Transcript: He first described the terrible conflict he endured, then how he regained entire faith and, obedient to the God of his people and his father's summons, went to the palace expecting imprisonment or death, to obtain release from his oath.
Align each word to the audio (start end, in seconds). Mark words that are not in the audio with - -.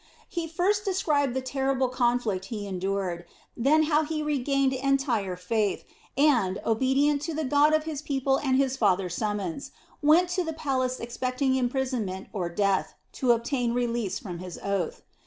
He 0.27 0.47
first 0.47 0.83
described 0.83 1.35
the 1.35 1.43
terrible 1.45 1.87
conflict 1.87 2.45
he 2.45 2.65
endured, 2.65 3.23
then 3.55 3.83
how 3.83 4.03
he 4.03 4.23
regained 4.23 4.73
entire 4.73 5.35
faith 5.35 5.85
and, 6.17 6.59
obedient 6.65 7.21
to 7.21 7.35
the 7.35 7.43
God 7.43 7.71
of 7.71 7.83
his 7.83 8.01
people 8.01 8.37
and 8.39 8.57
his 8.57 8.75
father's 8.75 9.13
summons, 9.13 9.69
went 10.01 10.29
to 10.29 10.43
the 10.43 10.53
palace 10.53 10.99
expecting 10.99 11.53
imprisonment 11.53 12.29
or 12.33 12.49
death, 12.49 12.95
to 13.11 13.31
obtain 13.31 13.75
release 13.75 14.17
from 14.17 14.39
his 14.39 14.57
oath. 14.63 15.03